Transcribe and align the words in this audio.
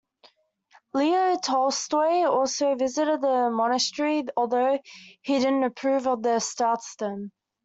Leo 0.95 1.37
Tolstoy 1.37 2.23
also 2.25 2.73
visited 2.73 3.21
the 3.21 3.51
monastery, 3.53 4.25
although 4.35 4.79
he 5.21 5.37
didn't 5.37 5.63
approve 5.63 6.07
of 6.07 6.23
the 6.23 6.39
staretsdom. 6.39 7.29